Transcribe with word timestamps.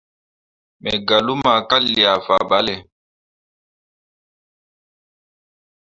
Me 0.81 0.91
gah 1.07 1.21
luma 1.25 1.53
ka 1.69 1.77
liah 1.85 2.17
faɓalle. 2.25 2.75